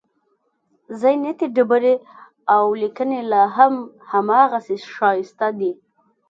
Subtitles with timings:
[0.99, 1.95] زینتي ډبرې
[2.55, 3.73] او لیکنې لاهم
[4.11, 5.71] هماغسې ښایسته دي.